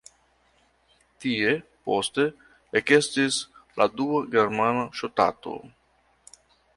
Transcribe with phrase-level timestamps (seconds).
[1.25, 1.49] Tie
[1.89, 2.23] poste
[2.81, 3.37] ekestis
[3.81, 5.55] la dua germana ŝtato.